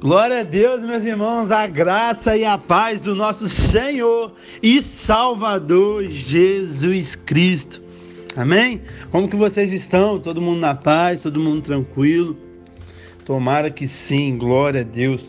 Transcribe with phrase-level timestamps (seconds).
[0.00, 4.32] Glória a Deus, meus irmãos, a graça e a paz do nosso Senhor
[4.62, 7.82] e Salvador Jesus Cristo.
[8.36, 8.80] Amém?
[9.10, 10.20] Como que vocês estão?
[10.20, 12.36] Todo mundo na paz, todo mundo tranquilo?
[13.24, 15.24] Tomara que sim, glória a Deus.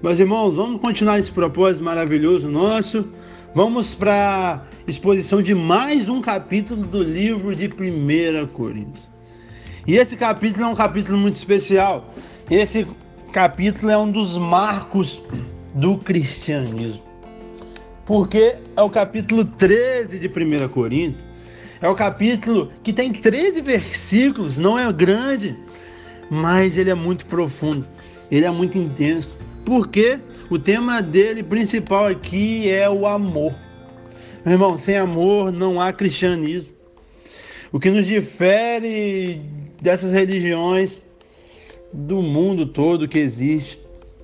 [0.00, 3.04] Meus irmãos, vamos continuar esse propósito maravilhoso nosso.
[3.52, 9.08] Vamos para a exposição de mais um capítulo do livro de 1 Coríntios.
[9.88, 12.14] E esse capítulo é um capítulo muito especial.
[12.48, 12.86] Esse
[13.32, 15.22] capítulo é um dos marcos
[15.74, 17.02] do cristianismo.
[18.04, 21.24] Porque é o capítulo 13 de 1 Coríntios.
[21.80, 25.56] É o capítulo que tem 13 versículos, não é grande,
[26.30, 27.86] mas ele é muito profundo,
[28.30, 29.34] ele é muito intenso.
[29.64, 30.18] Porque
[30.50, 33.54] o tema dele principal aqui é o amor.
[34.44, 36.70] Meu irmão, sem amor não há cristianismo.
[37.72, 39.40] O que nos difere
[39.80, 41.02] dessas religiões
[41.92, 43.78] do mundo todo que existe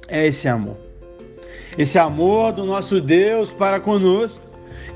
[0.09, 0.77] é esse amor.
[1.77, 4.41] Esse amor do nosso Deus para conosco,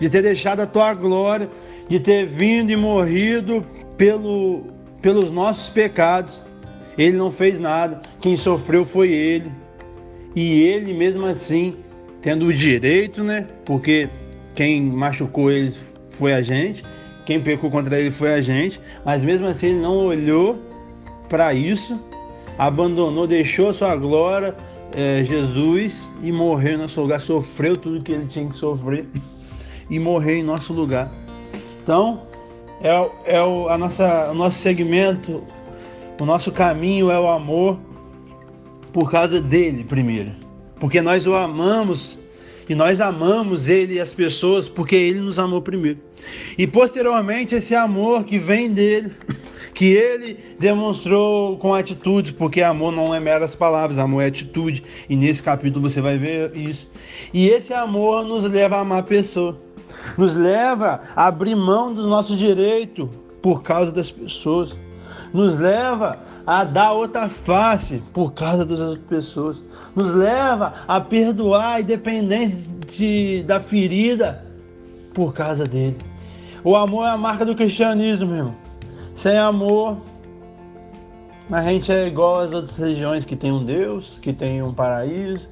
[0.01, 1.49] de ter deixado a tua glória,
[1.89, 3.65] de ter vindo e morrido
[3.97, 4.65] pelo,
[5.01, 6.43] pelos nossos pecados.
[6.97, 9.53] Ele não fez nada, quem sofreu foi ele.
[10.35, 11.77] E ele mesmo assim,
[12.23, 13.47] tendo o direito, né?
[13.65, 14.09] Porque
[14.55, 15.73] quem machucou ele
[16.11, 16.83] foi a gente,
[17.25, 20.59] quem pecou contra ele foi a gente, mas mesmo assim ele não olhou
[21.29, 21.99] para isso
[22.67, 24.55] abandonou, deixou sua glória,
[24.95, 29.07] é, Jesus, e morreu em nosso lugar, sofreu tudo que ele tinha que sofrer
[29.91, 31.11] e morreu em nosso lugar.
[31.83, 32.23] Então,
[32.81, 35.43] é, é o, a nossa, o nosso segmento,
[36.21, 37.79] o nosso caminho é o amor
[38.93, 40.33] por causa dele primeiro.
[40.79, 42.19] Porque nós o amamos
[42.69, 45.99] e nós amamos ele e as pessoas porque ele nos amou primeiro.
[46.57, 49.13] E posteriormente esse amor que vem dele
[49.83, 54.81] que ele demonstrou com atitude, porque amor não é meras palavras, amor é atitude.
[55.09, 56.89] E nesse capítulo você vai ver isso.
[57.35, 59.59] E esse amor nos leva a amar a pessoa,
[60.17, 63.11] nos leva a abrir mão do nosso direito
[63.43, 64.71] por causa das pessoas,
[65.35, 66.17] nos leva
[66.47, 69.65] a dar outra face por causa das outras pessoas,
[69.97, 74.47] nos leva a perdoar independente da ferida
[75.13, 75.99] por causa dele.
[76.63, 78.62] O amor é a marca do cristianismo, meu irmão.
[79.15, 79.99] Sem amor,
[81.51, 85.49] a gente é igual às outras religiões que tem um Deus, que tem um paraíso.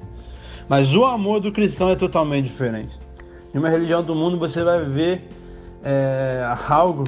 [0.67, 2.97] Mas o amor do cristão é totalmente diferente.
[3.53, 5.29] Em uma religião do mundo você vai ver
[5.83, 7.03] é, algo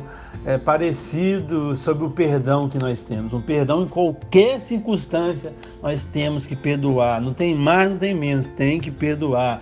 [0.45, 3.31] é, parecido sobre o perdão que nós temos.
[3.33, 7.21] Um perdão em qualquer circunstância nós temos que perdoar.
[7.21, 9.61] Não tem mais, não tem menos, tem que perdoar.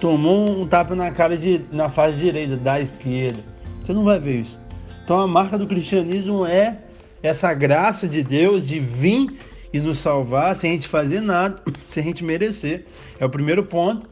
[0.00, 3.40] Tomou um tapa na cara de, na face direita, da esquerda.
[3.80, 4.63] Você não vai ver isso.
[5.04, 6.78] Então a marca do cristianismo é
[7.22, 9.38] essa graça de Deus de vir
[9.70, 11.60] e nos salvar sem a gente fazer nada,
[11.90, 12.86] sem a gente merecer.
[13.20, 14.08] É o primeiro ponto.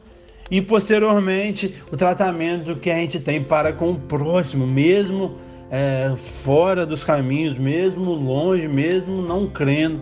[0.51, 5.35] E posteriormente o tratamento que a gente tem para com o próximo, mesmo
[5.71, 9.99] é, fora dos caminhos, mesmo longe, mesmo não crendo.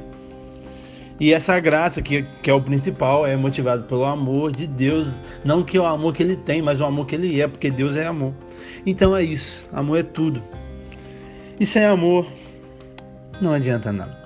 [1.22, 5.08] E essa graça, que, que é o principal, é motivado pelo amor de Deus.
[5.46, 7.96] Não que o amor que ele tem, mas o amor que ele é, porque Deus
[7.96, 8.34] é amor.
[8.85, 9.66] Então é isso.
[9.72, 10.41] Amor é tudo.
[11.61, 12.25] E sem amor
[13.39, 14.17] não adianta nada.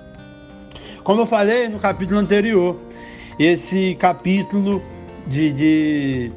[1.04, 2.80] Como eu falei no capítulo anterior,
[3.38, 4.82] esse capítulo
[5.26, 6.32] de, de,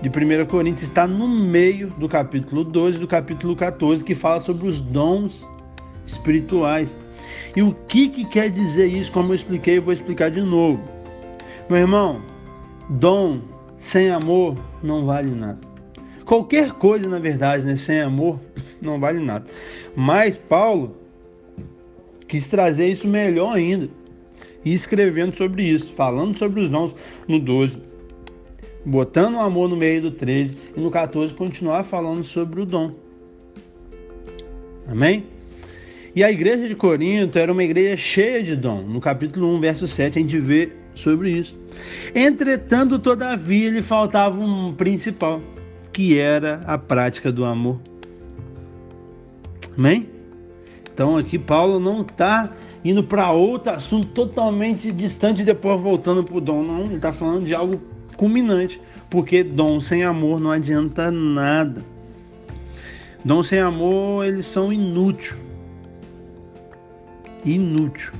[0.00, 4.68] de 1 Coríntios está no meio do capítulo 12 do capítulo 14, que fala sobre
[4.68, 5.46] os dons
[6.06, 6.96] espirituais.
[7.54, 9.12] E o que, que quer dizer isso?
[9.12, 10.82] Como eu expliquei, eu vou explicar de novo.
[11.68, 12.22] Meu irmão,
[12.88, 13.38] dom
[13.78, 15.60] sem amor não vale nada.
[16.24, 18.40] Qualquer coisa, na verdade, né, sem amor,
[18.82, 19.46] não vale nada.
[19.96, 20.96] Mas Paulo
[22.28, 23.88] quis trazer isso melhor ainda.
[24.64, 26.94] E escrevendo sobre isso, falando sobre os dons
[27.26, 27.76] no 12,
[28.86, 32.92] botando o amor no meio do 13 e no 14 continuar falando sobre o dom.
[34.86, 35.24] Amém?
[36.14, 38.82] E a igreja de Corinto era uma igreja cheia de dom.
[38.82, 41.58] No capítulo 1, verso 7, a gente vê sobre isso.
[42.14, 45.40] Entretanto, todavia, lhe faltava um principal
[45.92, 47.80] que era a prática do amor.
[49.76, 50.08] Amém?
[50.92, 52.50] Então aqui Paulo não está
[52.84, 56.62] indo para outro assunto totalmente distante e depois voltando para o dom.
[56.62, 57.80] Não, ele está falando de algo
[58.16, 58.80] culminante.
[59.08, 61.84] Porque dom sem amor não adianta nada.
[63.24, 65.36] Dom sem amor, eles são inúteis.
[67.44, 68.12] Inútil.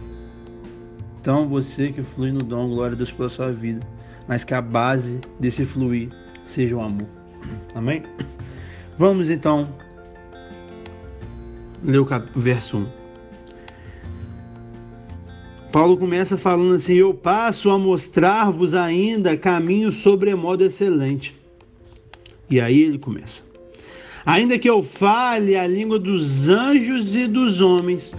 [1.21, 3.87] Então você que flui no dom, glória a Deus pela sua vida.
[4.29, 6.11] Mas que a base desse fluir
[6.45, 7.09] seja o amor.
[7.75, 8.03] Amém?
[8.99, 9.69] Vamos então
[11.85, 12.07] ler o
[12.37, 13.03] verso 1.
[15.73, 21.35] Paulo começa falando assim: Eu passo a mostrar-vos ainda caminho sobremodo excelente.
[22.51, 23.43] E aí ele começa.
[24.25, 28.13] Ainda que eu fale a língua dos anjos e dos homens,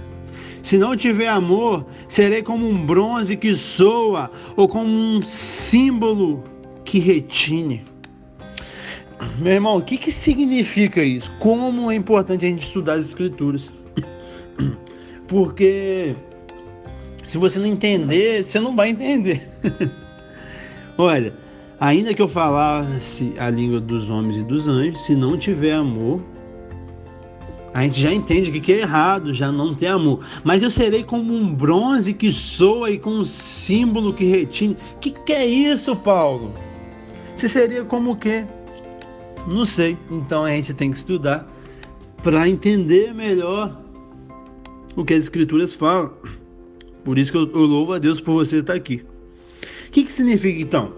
[0.63, 6.43] se não tiver amor, serei como um bronze que soa ou como um símbolo
[6.83, 7.83] que retine.
[9.37, 11.31] Meu irmão, o que, que significa isso?
[11.39, 13.69] Como é importante a gente estudar as escrituras?
[15.27, 16.15] Porque
[17.25, 19.41] se você não entender, você não vai entender.
[20.97, 21.33] Olha,
[21.79, 26.21] ainda que eu falasse a língua dos homens e dos anjos, se não tiver amor,
[27.73, 30.23] a gente já entende que, que é errado, já não tem amor.
[30.43, 34.77] Mas eu serei como um bronze que soa e com um símbolo que retine.
[34.95, 36.53] O que, que é isso, Paulo?
[37.35, 38.45] Você seria como o quê?
[39.47, 39.97] Não sei.
[40.09, 41.47] Então a gente tem que estudar
[42.21, 43.81] para entender melhor
[44.95, 46.13] o que as escrituras falam.
[47.03, 49.03] Por isso que eu, eu louvo a Deus por você estar aqui.
[49.87, 50.93] O que, que significa então?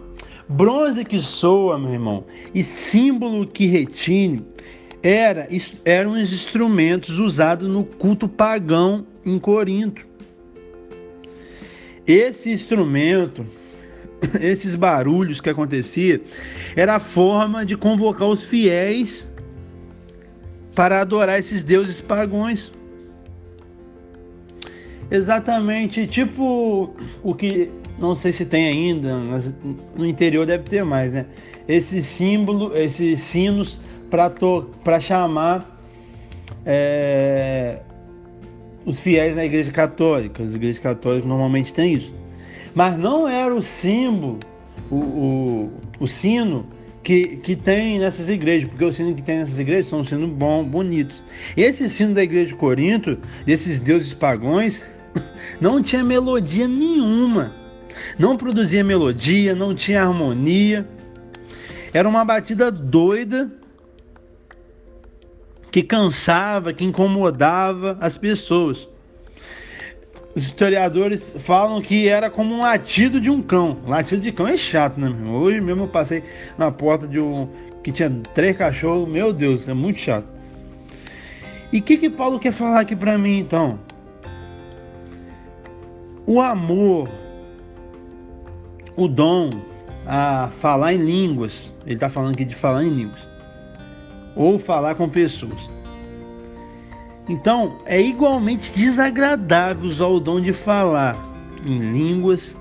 [0.48, 4.46] Bronze que soa, meu irmão, e símbolo que retine,
[5.02, 5.48] era,
[5.84, 10.06] eram os instrumentos usados no culto pagão em Corinto.
[12.08, 13.46] Esse instrumento
[14.42, 16.22] esses barulhos que acontecia
[16.76, 19.28] era a forma de convocar os fiéis
[20.74, 22.72] para adorar esses deuses pagões.
[25.10, 29.54] Exatamente, tipo o que não sei se tem ainda, mas
[29.96, 31.26] no interior deve ter mais, né?
[31.68, 33.80] Esse símbolo, esses sinos
[34.10, 35.80] para chamar
[36.66, 37.80] é,
[38.86, 40.44] os fiéis na igreja católica.
[40.44, 42.25] As igrejas católicas normalmente têm isso
[42.76, 44.40] mas não era o símbolo,
[44.92, 46.68] o, o, o sino
[47.02, 50.66] que, que tem nessas igrejas, porque o sino que tem nessas igrejas são sinos bons,
[50.66, 51.24] bonitos.
[51.56, 54.84] Esse sino da igreja de Corinto, desses deuses pagões,
[55.62, 57.54] não tinha melodia nenhuma.
[58.20, 60.86] Não produzia melodia, não tinha harmonia.
[61.94, 63.50] Era uma batida doida
[65.72, 68.86] que cansava, que incomodava as pessoas
[70.36, 73.78] os historiadores falam que era como um latido de um cão.
[73.88, 75.32] Latido de cão é chato, né, meu?
[75.32, 76.24] Hoje mesmo eu passei
[76.58, 77.48] na porta de um
[77.82, 80.26] que tinha três cachorros, meu Deus, é muito chato.
[81.72, 83.80] E o que que Paulo quer falar aqui para mim então?
[86.26, 87.08] O amor,
[88.98, 89.52] o dom
[90.06, 93.22] a falar em línguas, ele está falando aqui de falar em línguas,
[94.36, 95.75] ou falar com pessoas.
[97.28, 101.18] Então, é igualmente desagradável usar o dom de falar
[101.66, 102.56] em línguas,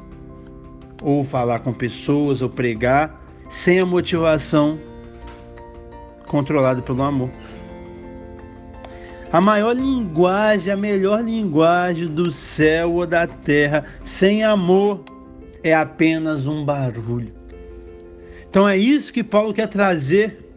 [1.03, 4.79] ou falar com pessoas, ou pregar, sem a motivação
[6.27, 7.31] controlada pelo amor.
[9.31, 15.05] A maior linguagem, a melhor linguagem do céu ou da terra, sem amor,
[15.63, 17.35] é apenas um barulho.
[18.49, 20.55] Então é isso que Paulo quer trazer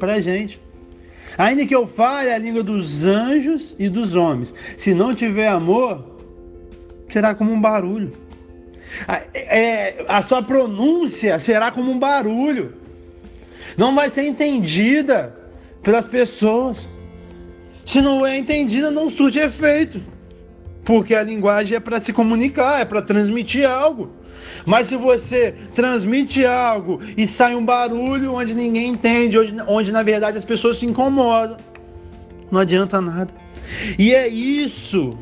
[0.00, 0.58] para gente.
[1.38, 6.04] Ainda que eu fale a língua dos anjos e dos homens, se não tiver amor,
[7.10, 8.12] será como um barulho.
[9.06, 12.74] A, é, a sua pronúncia será como um barulho.
[13.76, 15.36] Não vai ser entendida
[15.82, 16.88] pelas pessoas.
[17.84, 20.00] Se não é entendida, não surge efeito.
[20.84, 24.10] Porque a linguagem é para se comunicar, é para transmitir algo.
[24.64, 30.02] Mas se você transmite algo e sai um barulho onde ninguém entende, onde, onde na
[30.02, 31.56] verdade as pessoas se incomodam,
[32.50, 33.32] não adianta nada.
[33.98, 35.18] E é isso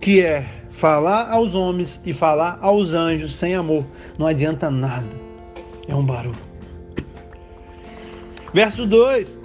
[0.00, 3.84] que é falar aos homens e falar aos anjos sem amor.
[4.18, 5.08] Não adianta nada.
[5.88, 6.38] É um barulho.
[8.52, 9.38] Verso 2: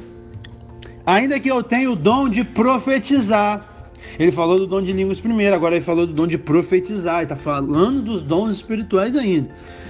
[1.05, 3.74] Ainda que eu tenha o dom de profetizar
[4.17, 7.35] ele falou do dom de línguas primeiro, agora ele falou do dom de profetizar, está
[7.35, 9.49] falando dos dons espirituais ainda.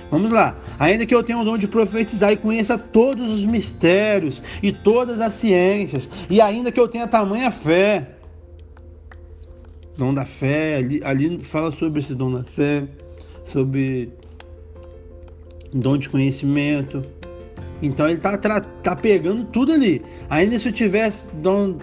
[0.10, 0.56] Vamos lá.
[0.80, 5.20] Ainda que eu tenha o dom de profetizar e conheça todos os mistérios e todas
[5.20, 8.12] as ciências, e ainda que eu tenha tamanha fé.
[9.98, 12.84] Dom da fé, ali, ali fala sobre esse dom da fé,
[13.52, 14.12] sobre
[15.74, 17.04] dom de conhecimento.
[17.82, 20.02] Então ele está tá pegando tudo ali.
[20.30, 21.78] Ainda se eu tivesse dom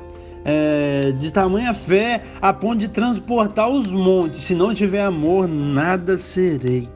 [0.44, 4.42] é, de tamanha fé a ponto de transportar os montes.
[4.42, 6.88] Se não tiver amor, nada serei.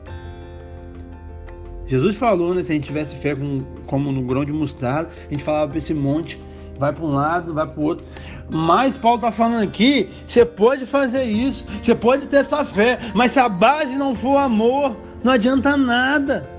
[1.87, 2.63] Jesus falou, né?
[2.63, 5.77] Se a gente tivesse fé com, como no grão de mostarda, a gente falava para
[5.77, 6.39] esse monte,
[6.77, 8.05] vai para um lado, vai para o outro.
[8.49, 13.31] Mas Paulo está falando aqui, você pode fazer isso, você pode ter essa fé, mas
[13.31, 16.56] se a base não for amor, não adianta nada.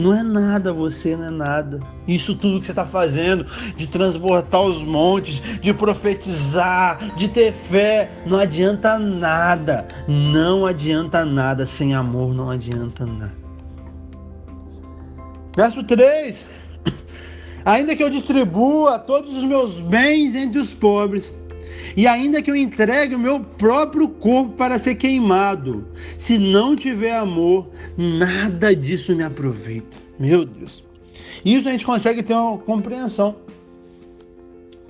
[0.00, 1.80] Não é nada, você não é nada.
[2.08, 3.44] Isso tudo que você está fazendo,
[3.76, 9.86] de transbordar os montes, de profetizar, de ter fé, não adianta nada.
[10.08, 11.66] Não adianta nada.
[11.66, 13.38] Sem amor não adianta nada.
[15.54, 16.44] Verso 3:
[17.66, 21.36] Ainda que eu distribua todos os meus bens entre os pobres,
[22.00, 27.14] e ainda que eu entregue o meu próprio corpo para ser queimado, se não tiver
[27.14, 29.98] amor, nada disso me aproveita.
[30.18, 30.82] Meu Deus.
[31.44, 33.36] Isso a gente consegue ter uma compreensão.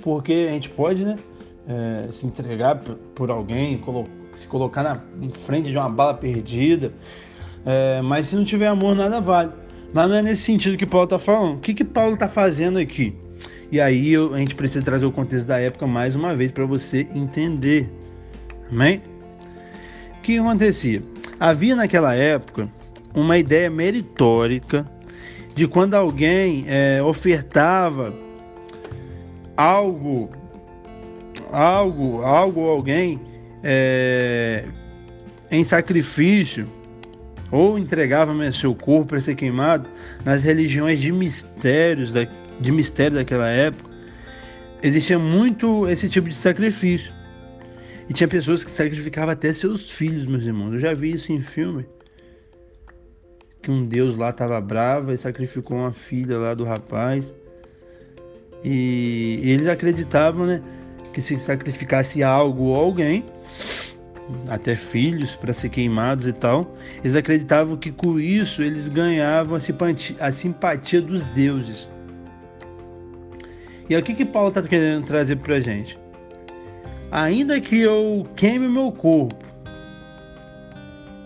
[0.00, 1.16] Porque a gente pode, né?
[1.66, 2.80] É, se entregar
[3.16, 3.82] por alguém,
[4.34, 6.92] se colocar na, em frente de uma bala perdida.
[7.66, 9.50] É, mas se não tiver amor, nada vale.
[9.92, 11.56] Mas não é nesse sentido que Paulo está falando.
[11.56, 13.16] O que, que Paulo está fazendo aqui?
[13.70, 17.06] E aí a gente precisa trazer o contexto da época mais uma vez para você
[17.14, 17.88] entender.
[18.70, 19.00] Amém?
[20.18, 21.02] O que acontecia?
[21.38, 22.68] Havia naquela época
[23.14, 24.84] uma ideia meritórica
[25.54, 28.12] de quando alguém é, ofertava
[29.56, 30.30] algo,
[31.52, 33.20] algo, algo ou alguém
[33.62, 34.64] é,
[35.50, 36.66] em sacrifício
[37.50, 39.88] ou entregava seu corpo para ser queimado
[40.24, 42.26] nas religiões de mistérios da,
[42.60, 43.90] de mistério daquela época,
[44.82, 47.12] existia muito esse tipo de sacrifício.
[48.08, 50.74] E tinha pessoas que sacrificavam até seus filhos, meus irmãos.
[50.74, 51.86] Eu já vi isso em filme.
[53.62, 57.32] Que um deus lá estava bravo e sacrificou uma filha lá do rapaz.
[58.64, 60.62] E, eles acreditavam, né?
[61.12, 63.24] Que se sacrificasse algo ou alguém,
[64.48, 69.60] até filhos para ser queimados e tal, eles acreditavam que com isso eles ganhavam a
[69.60, 71.88] simpatia, a simpatia dos deuses.
[73.90, 75.98] E o que, que Paulo está querendo trazer para a gente?
[77.10, 79.44] Ainda que eu queime meu corpo,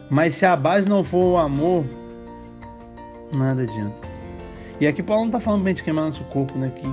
[0.09, 1.85] mas se a base não for o amor,
[3.35, 4.09] nada adianta.
[4.81, 6.73] E aqui Paulo não está falando para a gente queimar nosso corpo, né?
[6.75, 6.87] Que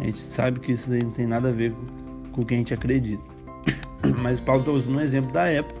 [0.00, 1.72] a gente sabe que isso não tem nada a ver
[2.32, 3.22] com o que a gente acredita.
[4.20, 5.80] Mas Paulo está usando um exemplo da época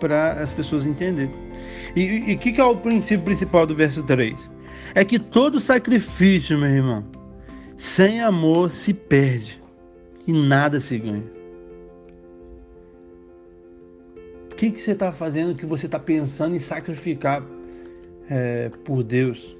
[0.00, 1.34] para as pessoas entenderem.
[1.96, 4.50] E o que, que é o princípio principal do verso 3?
[4.94, 7.04] É que todo sacrifício, meu irmão,
[7.80, 9.58] sem amor se perde
[10.26, 11.24] e nada se ganha.
[14.52, 17.42] O que, que você está fazendo que você está pensando em sacrificar
[18.28, 19.56] é, por Deus?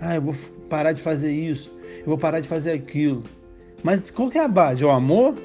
[0.00, 0.34] Ah, eu vou
[0.68, 3.22] parar de fazer isso, eu vou parar de fazer aquilo.
[3.84, 4.82] Mas qual que é a base?
[4.82, 5.36] É o amor?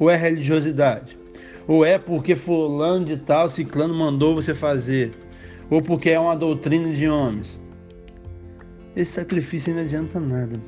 [0.00, 1.16] Ou é religiosidade?
[1.68, 5.14] Ou é porque fulano de tal, ciclano mandou você fazer?
[5.70, 7.60] Ou porque é uma doutrina de homens?
[8.96, 10.60] Esse sacrifício não adianta nada.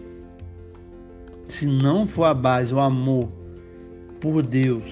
[1.48, 3.28] Se não for a base, o amor
[4.20, 4.84] por Deus,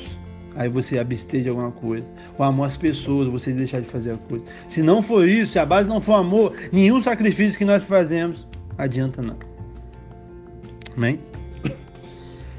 [0.54, 2.06] aí você abster de alguma coisa.
[2.38, 4.44] O amor às pessoas, você deixar de fazer a coisa.
[4.68, 8.46] Se não for isso, se a base não for amor, nenhum sacrifício que nós fazemos
[8.78, 9.46] adianta nada.
[10.96, 11.18] Amém?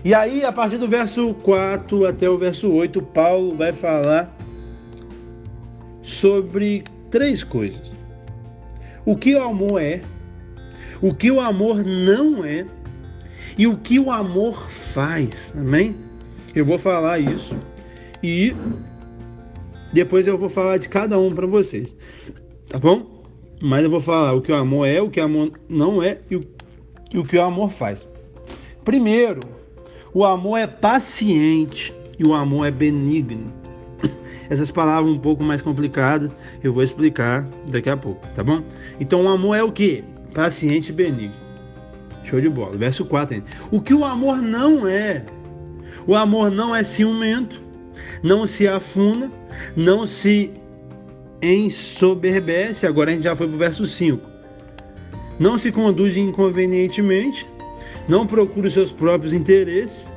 [0.03, 4.31] E aí, a partir do verso 4 até o verso 8, Paulo vai falar
[6.03, 7.91] sobre três coisas.
[9.03, 10.01] O que o amor é,
[11.01, 12.65] o que o amor não é
[13.57, 15.53] e o que o amor faz.
[15.57, 15.95] Amém?
[16.53, 17.55] Eu vou falar isso
[18.23, 18.55] e
[19.93, 21.95] depois eu vou falar de cada um para vocês.
[22.67, 23.23] Tá bom?
[23.61, 26.19] Mas eu vou falar o que o amor é, o que o amor não é
[26.29, 26.45] e o,
[27.13, 28.05] e o que o amor faz.
[28.83, 29.41] Primeiro,
[30.13, 33.51] o amor é paciente e o amor é benigno.
[34.49, 36.29] Essas palavras um pouco mais complicadas,
[36.63, 38.63] eu vou explicar daqui a pouco, tá bom?
[38.99, 40.03] Então o amor é o que?
[40.35, 41.33] Paciente benigno.
[42.25, 42.77] Show de bola.
[42.77, 43.47] Verso 4 ainda.
[43.71, 45.23] O que o amor não é?
[46.05, 47.59] O amor não é ciumento,
[48.21, 49.31] não se afuna,
[49.75, 50.51] não se
[51.41, 52.85] ensoberbece.
[52.85, 54.21] Agora a gente já foi para o verso 5.
[55.39, 57.47] Não se conduz inconvenientemente,
[58.07, 60.07] não procura os seus próprios interesses,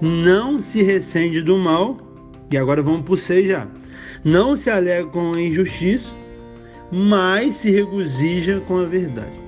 [0.00, 1.98] não se ressente do mal.
[2.50, 3.66] E agora vamos para o 6 já.
[4.24, 6.12] Não se alega com a injustiça,
[6.92, 9.43] mas se regozija com a verdade.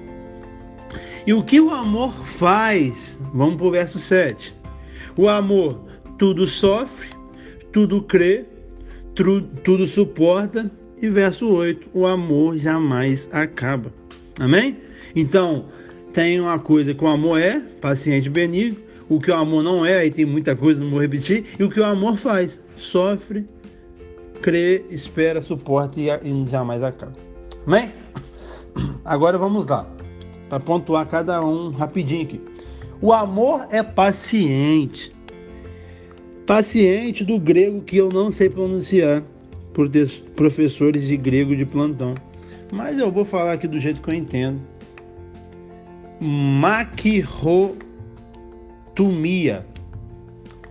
[1.26, 3.18] E o que o amor faz?
[3.34, 4.54] Vamos para o verso 7.
[5.16, 5.80] O amor
[6.16, 7.08] tudo sofre,
[7.72, 8.44] tudo crê,
[9.12, 10.70] tudo, suporta.
[11.02, 13.92] E verso 8, o amor jamais acaba.
[14.40, 14.76] Amém?
[15.14, 15.66] Então,
[16.12, 18.78] tem uma coisa que o amor é, paciente benigno,
[19.08, 21.68] o que o amor não é, aí tem muita coisa, não vou repetir, e o
[21.68, 22.58] que o amor faz?
[22.78, 23.46] Sofre,
[24.40, 27.12] crê, espera, suporta e, e jamais acaba.
[27.66, 27.92] Amém?
[29.04, 29.95] Agora vamos lá
[30.48, 32.40] para pontuar cada um rapidinho aqui.
[33.00, 35.14] O amor é paciente.
[36.46, 39.22] Paciente do grego que eu não sei pronunciar
[39.74, 39.90] por
[40.34, 42.14] professores de grego de plantão.
[42.72, 44.60] mas eu vou falar aqui do jeito que eu entendo.
[46.18, 47.76] Maquirotumia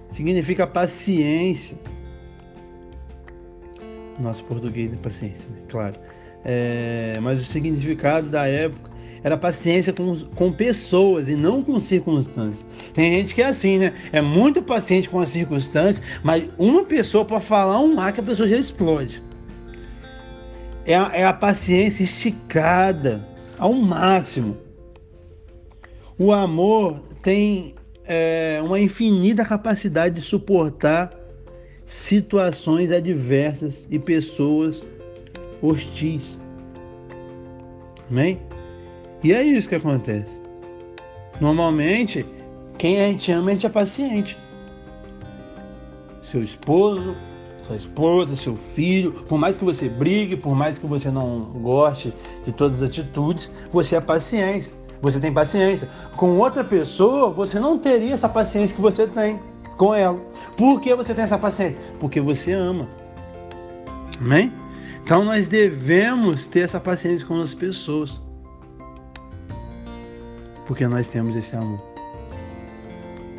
[0.10, 1.78] significa paciência.
[4.20, 5.62] Nosso português é paciência, né?
[5.70, 5.96] claro.
[6.44, 8.95] É, mas o significado da época
[9.26, 12.64] era paciência com, com pessoas e não com circunstâncias.
[12.94, 13.92] Tem gente que é assim, né?
[14.12, 18.24] É muito paciente com as circunstâncias, mas uma pessoa pode falar um ar que a
[18.24, 19.24] pessoa já explode.
[20.86, 23.28] É a, é a paciência esticada
[23.58, 24.58] ao máximo.
[26.20, 27.74] O amor tem
[28.06, 31.10] é, uma infinita capacidade de suportar
[31.84, 34.86] situações adversas e pessoas
[35.64, 36.38] hostis.
[38.08, 38.40] Amém?
[39.26, 40.30] E é isso que acontece.
[41.42, 42.24] Normalmente,
[42.78, 44.38] quem a gente ama, a gente é paciente.
[46.22, 47.16] Seu esposo,
[47.66, 52.14] sua esposa, seu filho, por mais que você brigue, por mais que você não goste
[52.46, 54.72] de todas as atitudes, você é paciência.
[55.02, 55.90] Você tem paciência.
[56.16, 59.40] Com outra pessoa, você não teria essa paciência que você tem
[59.76, 60.20] com ela.
[60.56, 61.80] Por que você tem essa paciência?
[62.00, 62.88] Porque você ama.
[64.22, 64.54] Amém?
[65.04, 68.24] Então nós devemos ter essa paciência com as pessoas
[70.66, 71.82] porque nós temos esse amor.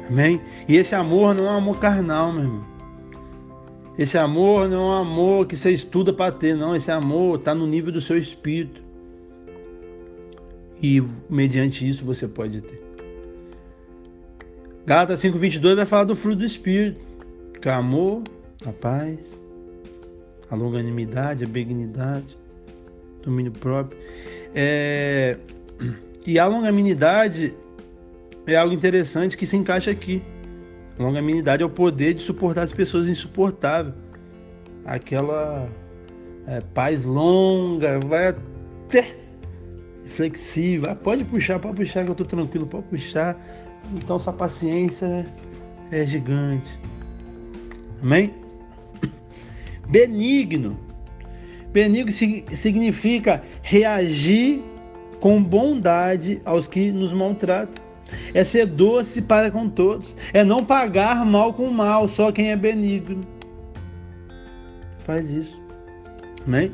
[0.09, 0.40] Amém?
[0.68, 2.64] E esse amor não é um amor carnal, meu irmão.
[3.99, 6.76] Esse amor não é um amor que você estuda para ter, não.
[6.76, 8.80] Esse amor está no nível do seu espírito.
[10.83, 12.87] E mediante isso você pode ter.
[14.85, 17.04] Gálatas 5,22 vai falar do fruto do Espírito,
[17.61, 18.23] que é amor,
[18.64, 19.18] a paz,
[20.49, 22.38] a longanimidade, a benignidade,
[23.23, 23.99] domínio próprio.
[24.54, 25.37] É...
[26.26, 27.54] E a longanimidade
[28.47, 30.21] é algo interessante que se encaixa aqui.
[30.99, 33.95] Longanimidade é o poder de suportar as pessoas insuportáveis.
[34.85, 35.68] Aquela
[36.49, 39.16] é, paz longa, vai até
[40.06, 40.90] flexível.
[40.90, 43.38] Ah, pode puxar, pode puxar que eu tô tranquilo, pode puxar.
[43.95, 45.25] Então sua paciência
[45.92, 46.68] é gigante.
[48.02, 48.35] Amém?
[49.88, 50.76] Benigno.
[51.73, 54.62] Benigno significa reagir
[55.20, 57.84] com bondade aos que nos maltratam.
[58.32, 60.14] É ser doce para com todos.
[60.32, 63.22] É não pagar mal com mal, só quem é benigno.
[65.00, 65.60] Faz isso.
[66.46, 66.72] Amém?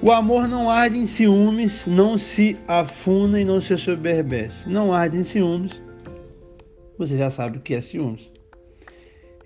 [0.00, 4.68] O amor não arde em ciúmes, não se afuna e não se soberbece.
[4.68, 5.72] Não arde em ciúmes.
[6.98, 8.30] Você já sabe o que é ciúmes.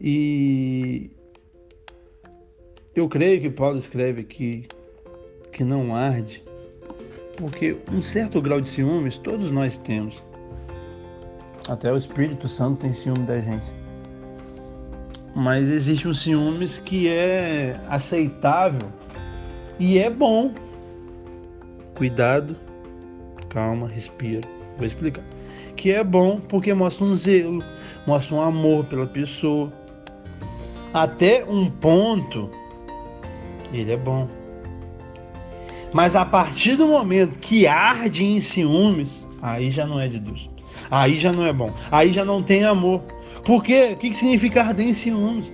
[0.01, 1.11] E
[2.95, 4.67] eu creio que Paulo escreve aqui
[5.53, 6.43] que não arde
[7.37, 10.23] porque um certo grau de ciúmes todos nós temos.
[11.69, 13.73] Até o Espírito Santo tem ciúme da gente.
[15.35, 18.89] Mas existe um ciúmes que é aceitável
[19.79, 20.53] e é bom.
[21.95, 22.57] Cuidado,
[23.49, 24.47] calma, respira.
[24.77, 25.25] Vou explicar.
[25.77, 27.63] Que é bom porque mostra um zelo,
[28.07, 29.73] mostra um amor pela pessoa.
[30.93, 32.51] Até um ponto,
[33.73, 34.29] ele é bom.
[35.93, 40.49] Mas a partir do momento que arde em ciúmes, aí já não é de Deus.
[40.91, 41.73] Aí já não é bom.
[41.91, 43.03] Aí já não tem amor.
[43.45, 43.91] Por quê?
[43.93, 45.53] O que significa arder em ciúmes?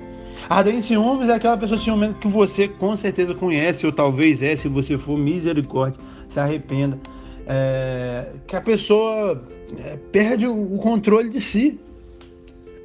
[0.49, 4.57] Arder em ciúmes é aquela pessoa ciumenta que você com certeza conhece, ou talvez é,
[4.57, 6.99] se você for misericórdia, se arrependa.
[7.47, 9.43] É, que a pessoa
[9.79, 11.81] é, perde o, o controle de si.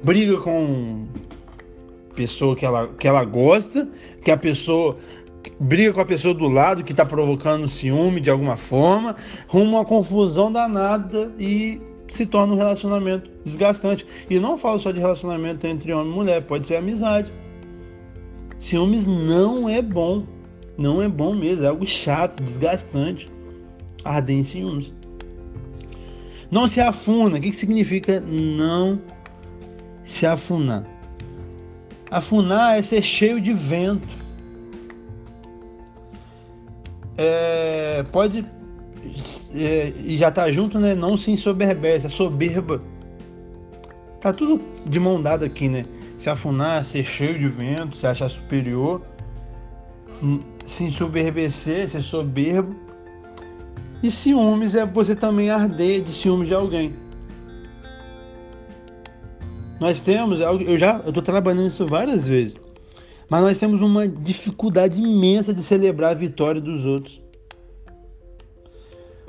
[0.02, 1.06] Briga com
[2.14, 3.88] pessoa que ela, que ela gosta,
[4.22, 4.96] que a pessoa
[5.58, 9.16] briga com a pessoa do lado que está provocando ciúme de alguma forma,
[9.48, 11.80] rumo uma confusão danada e
[12.10, 14.06] se torna um relacionamento desgastante.
[14.30, 17.30] E não falo só de relacionamento entre homem e mulher, pode ser amizade.
[18.60, 20.24] Ciúmes não é bom.
[20.76, 23.30] Não é bom mesmo, é algo chato, desgastante.
[24.04, 24.92] Arder em ciúmes.
[26.50, 27.38] Não se afuna.
[27.38, 29.00] O que significa não
[30.04, 30.84] se afunar?
[32.10, 34.23] Afunar é ser cheio de vento
[37.16, 38.44] é, pode
[39.54, 40.94] é, e já tá junto, né?
[40.94, 42.82] Não se ensoberbece, soberba.
[44.20, 45.84] Tá tudo de mão dada aqui, né?
[46.18, 49.02] Se afunar, ser cheio de vento, se achar superior,
[50.22, 52.74] hum, se ensoberbecer, ser soberbo.
[54.02, 56.94] E ciúmes é você também arder de ciúmes de alguém.
[59.80, 62.63] Nós temos, eu já eu tô trabalhando isso várias vezes.
[63.28, 67.22] Mas nós temos uma dificuldade imensa de celebrar a vitória dos outros.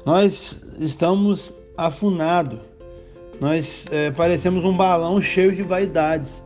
[0.05, 2.59] Nós estamos afunados.
[3.39, 6.43] Nós é, parecemos um balão cheio de vaidades.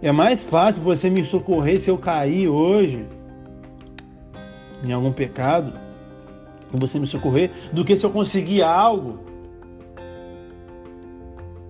[0.00, 3.06] É mais fácil você me socorrer se eu cair hoje
[4.84, 5.72] em algum pecado,
[6.72, 9.20] você me socorrer, do que se eu conseguir algo,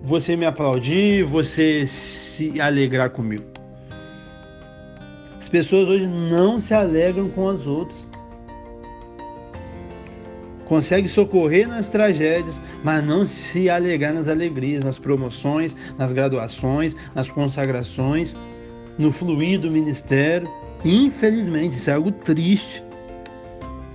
[0.03, 3.52] você me aplaudir, você se alegrar comigo.
[5.53, 7.99] As pessoas hoje não se alegram com as outras.
[10.65, 17.31] Consegue socorrer nas tragédias, mas não se alegrar nas alegrias, nas promoções, nas graduações, nas
[17.31, 18.35] consagrações,
[18.97, 20.49] no fluir do ministério.
[20.87, 22.83] Infelizmente, isso é algo triste.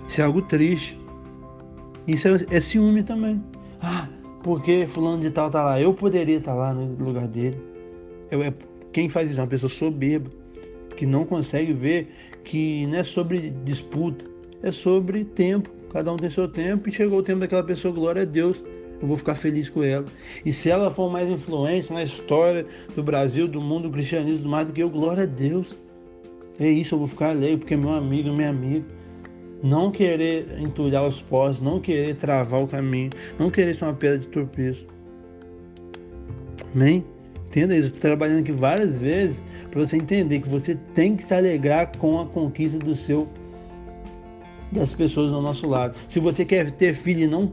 [0.07, 1.01] Isso é algo triste.
[2.07, 3.43] Isso é, é ciúme também.
[3.81, 4.07] Ah,
[4.43, 5.81] porque fulano de tal tá lá.
[5.81, 7.59] Eu poderia estar tá lá no lugar dele.
[8.29, 8.53] Eu, é,
[8.93, 10.29] quem faz isso é uma pessoa soberba,
[10.97, 12.11] que não consegue ver
[12.43, 14.25] que não é sobre disputa,
[14.61, 15.69] é sobre tempo.
[15.93, 18.61] Cada um tem seu tempo e chegou o tempo daquela pessoa, glória a Deus.
[19.01, 20.05] Eu vou ficar feliz com ela.
[20.43, 24.67] E se ela for mais influente na história do Brasil, do mundo, do cristianismo, mais
[24.67, 25.77] do que eu, glória a Deus.
[26.59, 28.85] É isso, eu vou ficar alegre, porque meu amigo, minha amiga.
[29.63, 34.19] Não querer entulhar os postos, não querer travar o caminho, não querer ser uma pedra
[34.19, 34.85] de tropeço.
[36.73, 37.03] Amém?
[37.57, 37.87] Entenda isso.
[37.87, 39.41] Estou trabalhando aqui várias vezes
[39.71, 43.27] para você entender que você tem que se alegrar com a conquista do seu
[44.71, 45.97] das pessoas ao nosso lado.
[46.07, 47.51] Se você quer ter filho e não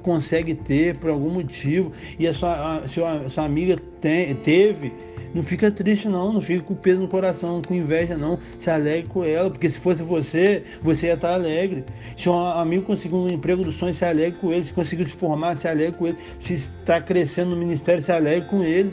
[0.00, 4.90] consegue ter por algum motivo e a sua, a sua, a sua amiga tem, teve
[5.34, 8.38] não fica triste não, não fica com peso no coração, com inveja não.
[8.58, 11.84] Se alegre com ela, porque se fosse você, você ia estar alegre.
[12.16, 14.64] Se um amigo conseguiu um emprego dos sonhos, se alegre com ele.
[14.64, 16.18] Se conseguiu se formar, se alegre com ele.
[16.38, 18.90] Se está crescendo no ministério, se alegre com ele.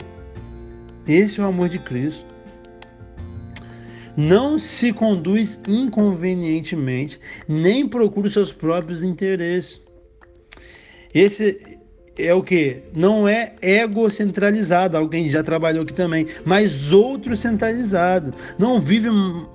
[1.10, 2.24] Esse é o amor de Cristo.
[4.16, 7.18] Não se conduz inconvenientemente,
[7.48, 9.80] nem procura os seus próprios interesses.
[11.12, 11.80] Esse,
[12.16, 12.84] é o que?
[12.94, 18.32] Não é egocentralizado, alguém já trabalhou aqui também, mas outro centralizado.
[18.56, 19.08] Não vive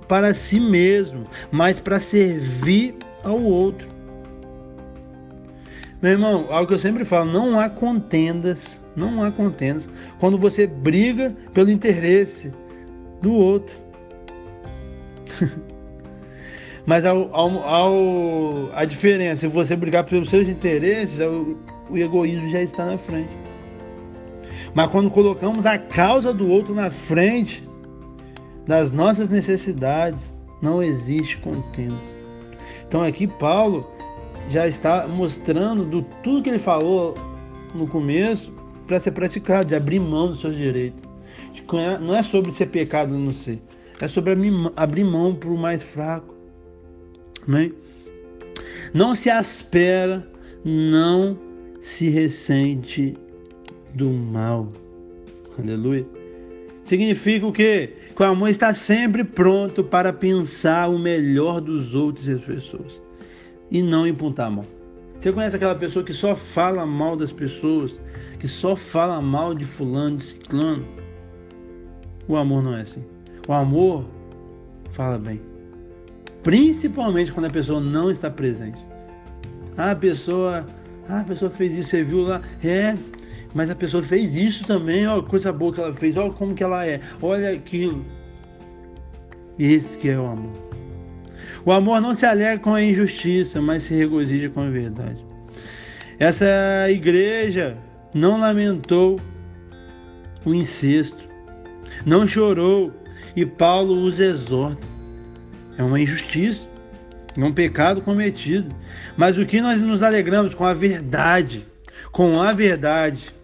[0.06, 3.88] para si mesmo, mas para servir ao outro.
[6.02, 10.66] Meu irmão, algo que eu sempre falo, não há contendas, não há contendas quando você
[10.66, 12.50] briga pelo interesse
[13.20, 13.76] do outro.
[16.86, 21.58] Mas ao, ao, ao, a diferença, se você brigar pelos seus interesses, o,
[21.90, 23.36] o egoísmo já está na frente.
[24.72, 27.68] Mas quando colocamos a causa do outro na frente
[28.66, 30.32] das nossas necessidades,
[30.62, 32.00] não existe contento.
[32.86, 33.90] Então aqui Paulo
[34.50, 37.14] já está mostrando do tudo que ele falou
[37.74, 38.52] no começo
[38.86, 41.02] para ser praticado, de abrir mão dos seus direitos.
[42.00, 43.58] Não é sobre ser pecado não ser,
[44.00, 44.34] é sobre
[44.76, 46.34] abrir mão para o mais fraco.
[47.46, 47.72] Amém?
[48.94, 50.26] Não se espera,
[50.64, 51.38] não
[51.80, 53.16] se ressente
[53.94, 54.72] do mal.
[55.58, 56.06] Aleluia.
[56.84, 57.94] Significa o quê?
[58.14, 63.06] Que o amor está sempre pronto para pensar o melhor dos outros e das pessoas
[63.70, 64.64] e não imputar mal.
[65.20, 67.94] Você conhece aquela pessoa que só fala mal das pessoas,
[68.38, 70.84] que só fala mal de fulano, de ciclano?
[72.28, 73.04] O amor não é assim.
[73.48, 74.06] O amor
[74.90, 75.40] fala bem.
[76.42, 78.84] Principalmente quando a pessoa não está presente.
[79.76, 80.66] A pessoa
[81.08, 82.42] ah, a pessoa fez isso, você viu lá?
[82.64, 82.96] É,
[83.54, 86.64] mas a pessoa fez isso também, olha coisa boa que ela fez, olha como que
[86.64, 88.04] ela é, olha aquilo.
[89.58, 90.65] Esse que é o amor.
[91.66, 95.18] O amor não se alegra com a injustiça, mas se regozija com a verdade.
[96.16, 96.46] Essa
[96.88, 97.76] igreja
[98.14, 99.20] não lamentou
[100.44, 101.28] o incesto,
[102.06, 102.92] não chorou,
[103.34, 104.86] e Paulo os exorta.
[105.76, 106.68] É uma injustiça.
[107.36, 108.72] É um pecado cometido.
[109.16, 111.66] Mas o que nós nos alegramos com a verdade,
[112.12, 113.34] com a verdade,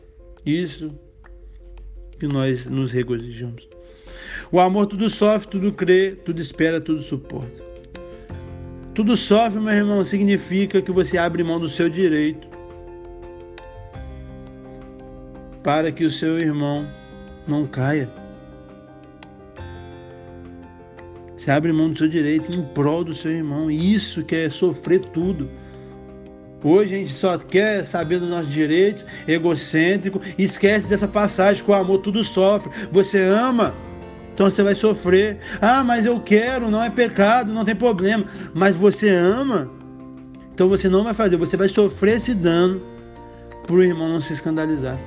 [0.47, 0.95] isso
[2.21, 3.69] que nós nos regozijamos.
[4.53, 7.72] O amor tudo sofre, tudo crê, tudo espera, tudo suporta.
[8.95, 12.47] Tudo sofre, meu irmão, significa que você abre mão do seu direito
[15.63, 16.87] para que o seu irmão
[17.47, 18.11] não caia.
[21.37, 23.71] Você abre mão do seu direito em prol do seu irmão.
[23.71, 25.49] Isso que é sofrer tudo.
[26.63, 31.75] Hoje a gente só quer saber dos nossos direitos, egocêntrico, esquece dessa passagem que o
[31.75, 32.71] amor tudo sofre.
[32.93, 33.75] Você ama,
[34.35, 35.39] então você vai sofrer.
[35.61, 38.25] Ah, mas eu quero, não é pecado, não tem problema.
[38.55, 39.71] Mas você ama,
[40.55, 42.81] então você não vai fazer, você vai sofrer esse dano
[43.67, 44.99] para o irmão não se escandalizar.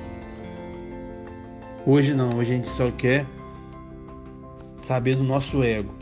[1.86, 3.26] Hoje não, hoje a gente só quer
[4.82, 5.94] saber do nosso ego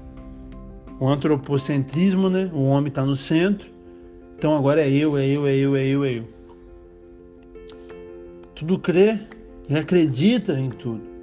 [1.01, 2.51] o antropocentrismo, né?
[2.53, 3.69] O homem está no centro.
[4.39, 6.25] Então agora é eu, é eu, é eu, é eu, é eu.
[8.55, 9.19] Tudo crê
[9.69, 11.14] e acredita em tudo.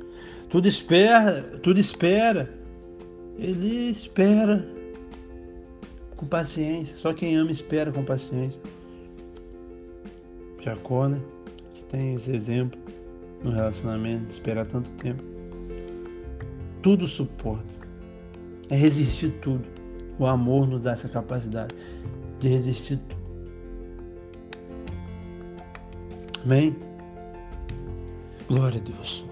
[0.51, 2.53] Tudo espera, tudo espera.
[3.39, 4.65] Ele espera
[6.17, 6.97] com paciência.
[6.97, 8.61] Só quem ama espera com paciência.
[10.61, 11.19] Jacó, né?
[11.73, 12.77] Que tem esse exemplo
[13.41, 15.23] no relacionamento, esperar tanto tempo.
[16.81, 17.73] Tudo suporta.
[18.69, 19.65] É resistir tudo.
[20.19, 21.73] O amor nos dá essa capacidade
[22.39, 23.21] de resistir tudo.
[26.43, 26.75] Amém?
[28.49, 29.30] Glória a Deus.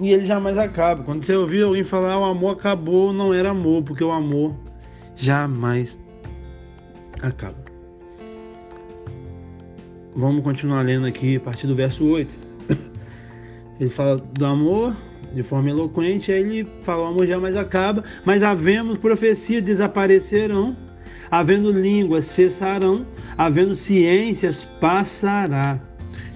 [0.00, 1.02] E ele jamais acaba.
[1.02, 4.54] Quando você ouvir alguém falar o amor acabou, não era amor, porque o amor
[5.14, 5.98] jamais
[7.22, 7.58] acaba.
[10.16, 12.34] Vamos continuar lendo aqui a partir do verso 8.
[13.78, 14.94] Ele fala do amor
[15.34, 20.76] de forma eloquente, aí ele fala: o amor jamais acaba, mas havendo profecia desaparecerão,
[21.30, 23.06] havendo línguas cessarão,
[23.38, 25.80] havendo ciências passará.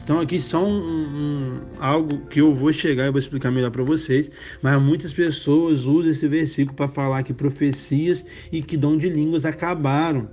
[0.04, 3.82] Então aqui só um, um, algo que eu vou chegar e vou explicar melhor para
[3.82, 9.08] vocês, mas muitas pessoas usam esse versículo para falar que profecias e que dom de
[9.08, 10.28] línguas acabaram.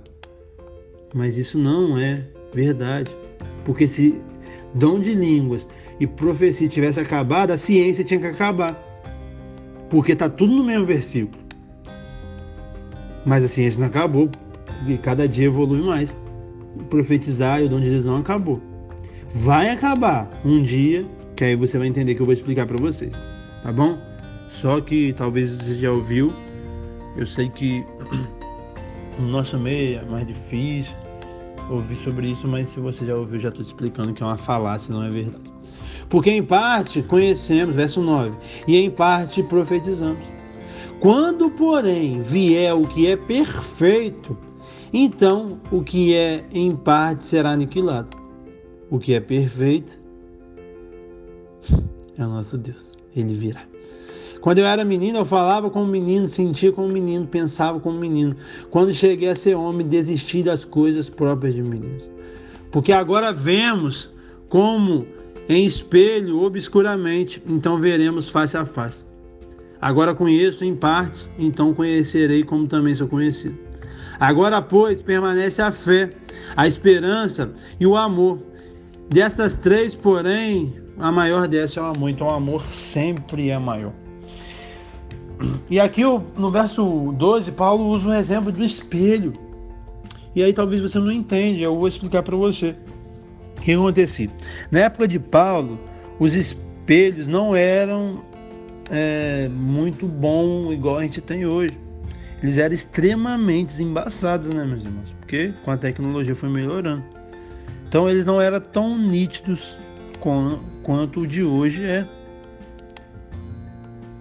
[1.14, 3.10] Mas isso não é verdade.
[3.64, 4.20] Porque se
[4.74, 5.66] dom de línguas
[5.98, 8.74] e profecia tivesse acabado, a ciência tinha que acabar.
[9.88, 11.42] Porque está tudo no mesmo versículo.
[13.24, 14.28] Mas a ciência não acabou,
[14.80, 16.14] porque cada dia evolui mais.
[16.90, 18.71] Profetizar e o dom de Deus não acabou
[19.34, 23.12] vai acabar um dia, que aí você vai entender que eu vou explicar para vocês,
[23.62, 23.98] tá bom?
[24.50, 26.32] Só que talvez você já ouviu,
[27.16, 27.84] eu sei que
[29.18, 30.94] no nosso meio é mais difícil
[31.70, 34.92] ouvir sobre isso, mas se você já ouviu, já estou explicando que é uma falácia,
[34.92, 35.50] não é verdade.
[36.08, 40.22] Porque em parte conhecemos, verso 9, e em parte profetizamos.
[41.00, 44.36] Quando, porém, vier o que é perfeito,
[44.92, 48.21] então o que é em parte será aniquilado.
[48.92, 49.98] O que é perfeito
[52.18, 52.92] é o nosso Deus.
[53.16, 53.62] Ele virá.
[54.42, 58.36] Quando eu era menino, eu falava como menino, sentia como menino, pensava como menino.
[58.70, 62.02] Quando cheguei a ser homem, desisti das coisas próprias de meninos.
[62.70, 64.10] Porque agora vemos
[64.50, 65.06] como
[65.48, 69.06] em espelho obscuramente, então veremos face a face.
[69.80, 73.58] Agora conheço em partes, então conhecerei como também sou conhecido.
[74.20, 76.12] Agora, pois, permanece a fé,
[76.54, 77.50] a esperança
[77.80, 78.51] e o amor.
[79.12, 82.10] Dessas três, porém, a maior dessa é o amor.
[82.10, 83.92] Então, o amor sempre é maior.
[85.68, 89.32] E aqui no verso 12, Paulo usa um exemplo do espelho.
[90.34, 92.74] E aí talvez você não entenda, eu vou explicar para você.
[93.58, 94.30] O que acontecia?
[94.70, 95.78] Na época de Paulo,
[96.18, 98.24] os espelhos não eram
[98.90, 101.76] é, muito bons igual a gente tem hoje.
[102.42, 105.14] Eles eram extremamente embaçados, né, meus irmãos?
[105.20, 107.04] Porque com a tecnologia foi melhorando.
[107.92, 109.76] Então eles não eram tão nítidos
[110.82, 112.08] quanto o de hoje é.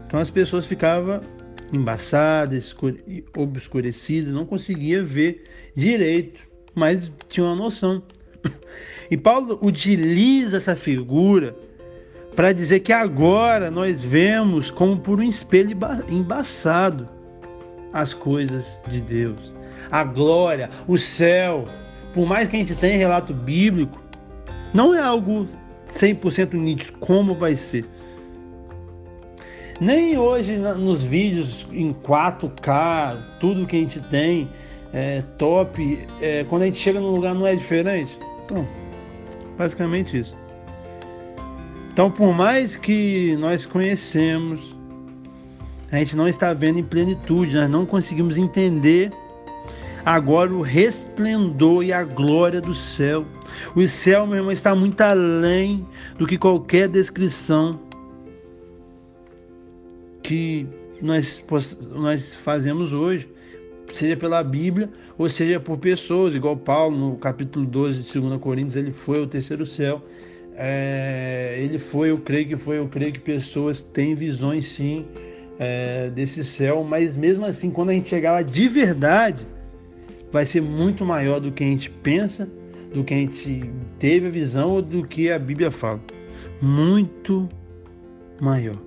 [0.06, 1.22] Então as pessoas ficavam
[1.72, 2.76] embaçadas,
[3.38, 6.42] obscurecidas, não conseguia ver direito,
[6.76, 8.04] mas tinha uma noção.
[9.10, 11.56] E Paulo utiliza essa figura
[12.36, 15.78] para dizer que agora nós vemos como por um espelho
[16.10, 17.08] embaçado
[17.94, 19.40] as coisas de Deus.
[19.90, 21.66] A glória, o céu,
[22.14, 24.02] por mais que a gente tenha relato bíblico,
[24.74, 25.48] não é algo
[25.94, 27.86] 100% nítido como vai ser.
[29.80, 34.48] Nem hoje nos vídeos em 4K, tudo que a gente tem
[34.94, 38.18] é, top, é, quando a gente chega num lugar não é diferente.
[38.46, 38.68] Então,
[39.58, 40.36] basicamente isso.
[41.92, 44.62] Então, por mais que nós conhecemos,
[45.92, 49.12] a gente não está vendo em plenitude, nós não conseguimos entender
[50.06, 53.26] agora o resplendor e a glória do céu.
[53.76, 55.86] O céu, meu irmão, está muito além
[56.18, 57.80] do que qualquer descrição
[60.24, 60.68] que
[61.02, 61.44] nós,
[61.92, 63.28] nós fazemos hoje,
[63.94, 68.76] seja pela Bíblia ou seja por pessoas, igual Paulo no capítulo 12 de 2 Coríntios,
[68.76, 70.02] ele foi ao terceiro céu.
[70.56, 75.06] É, ele foi, eu creio que foi, eu creio que pessoas têm visões sim
[75.58, 79.46] é, desse céu, mas mesmo assim, quando a gente chegar lá de verdade,
[80.32, 82.48] vai ser muito maior do que a gente pensa,
[82.94, 86.00] do que a gente teve a visão ou do que a Bíblia fala.
[86.62, 87.48] Muito
[88.40, 88.78] maior.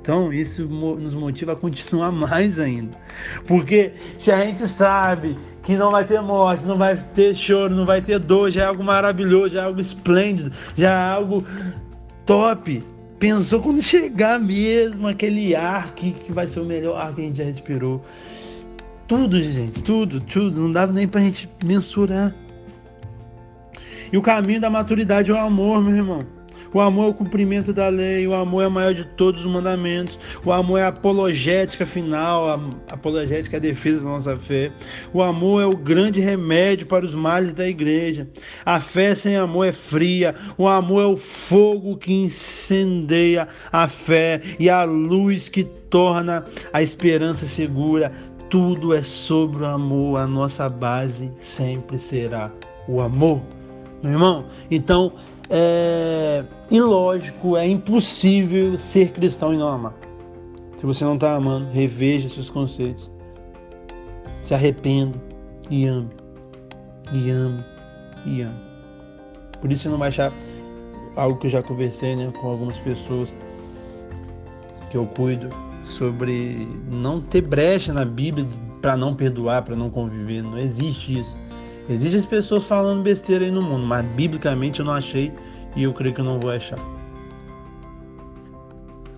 [0.00, 2.96] Então isso nos motiva a continuar mais ainda.
[3.46, 7.86] Porque se a gente sabe que não vai ter morte, não vai ter choro, não
[7.86, 11.42] vai ter dor, já é algo maravilhoso, já é algo esplêndido, já é algo
[12.26, 12.84] top.
[13.18, 17.24] Pensou quando chegar mesmo aquele ar que, que vai ser o melhor ar que a
[17.24, 18.04] gente já respirou.
[19.14, 20.60] Tudo, gente, tudo, tudo.
[20.60, 22.34] Não dava nem pra gente mensurar.
[24.12, 26.26] E o caminho da maturidade é o amor, meu irmão.
[26.72, 29.50] O amor é o cumprimento da lei, o amor é o maior de todos os
[29.50, 30.18] mandamentos.
[30.44, 32.54] O amor é a apologética final, a
[32.92, 34.72] apologética é a defesa da nossa fé.
[35.12, 38.28] O amor é o grande remédio para os males da igreja.
[38.66, 40.34] A fé sem amor é fria.
[40.58, 46.82] O amor é o fogo que incendeia a fé e a luz que torna a
[46.82, 48.10] esperança segura.
[48.54, 50.20] Tudo é sobre o amor.
[50.20, 52.52] A nossa base sempre será
[52.86, 53.40] o amor.
[54.00, 55.14] Meu irmão, então
[55.50, 59.94] é ilógico, é impossível ser cristão e não amar.
[60.78, 63.10] Se você não está amando, reveja seus conceitos.
[64.40, 65.20] Se arrependa
[65.68, 66.10] e ame.
[67.12, 67.64] E ame.
[68.24, 68.60] E ame.
[69.60, 70.32] Por isso você não vai achar
[71.16, 73.28] algo que eu já conversei né, com algumas pessoas
[74.92, 75.48] que eu cuido
[75.84, 78.46] sobre não ter brecha na Bíblia
[78.80, 80.42] para não perdoar, para não conviver.
[80.42, 81.36] Não existe isso.
[81.88, 85.32] Existem pessoas falando besteira aí no mundo, mas biblicamente eu não achei
[85.76, 86.78] e eu creio que eu não vou achar.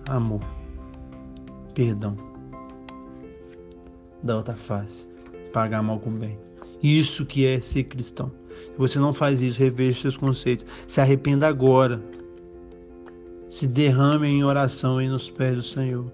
[0.09, 0.41] Amor,
[1.73, 2.15] perdão,
[4.23, 5.05] da outra face,
[5.53, 6.37] pagar mal com bem.
[6.81, 8.31] Isso que é ser cristão.
[8.49, 10.65] Se você não faz isso, reveja seus conceitos.
[10.87, 12.01] Se arrependa agora.
[13.49, 16.11] Se derrame em oração aí nos pés do Senhor.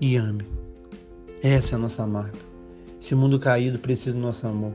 [0.00, 0.44] E ame.
[1.42, 2.38] Essa é a nossa marca.
[3.00, 4.72] Esse mundo caído precisa do nosso amor.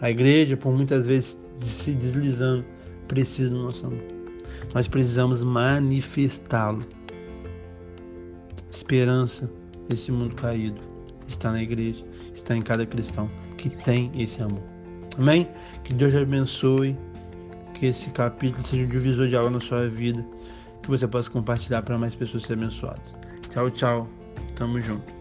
[0.00, 2.64] A igreja, por muitas vezes se deslizando,
[3.06, 4.02] precisa do nosso amor.
[4.74, 6.84] Nós precisamos manifestá-lo.
[8.70, 9.50] Esperança
[9.88, 10.80] nesse mundo caído
[11.26, 14.62] está na igreja, está em cada cristão que tem esse amor.
[15.18, 15.48] Amém?
[15.84, 16.96] Que Deus te abençoe,
[17.74, 20.24] que esse capítulo seja um divisor de água na sua vida,
[20.82, 23.14] que você possa compartilhar para mais pessoas serem abençoadas.
[23.50, 24.19] Tchau, tchau.
[24.60, 25.19] Tamo junto.